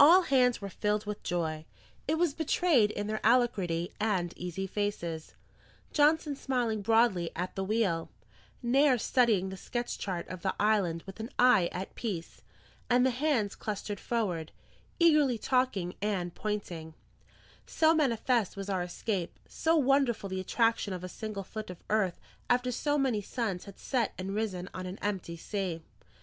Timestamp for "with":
1.04-1.22, 11.02-11.20